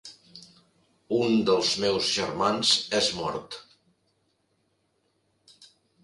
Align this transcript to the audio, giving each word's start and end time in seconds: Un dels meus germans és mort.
Un 1.17 1.33
dels 1.49 1.73
meus 1.83 2.07
germans 2.19 2.71
és 3.01 3.09
mort. 3.17 3.57